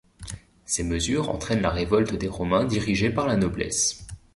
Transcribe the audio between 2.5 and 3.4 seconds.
dirigée par la